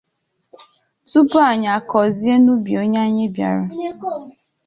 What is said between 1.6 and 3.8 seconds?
akọzie n'ubi onye anyị bịara.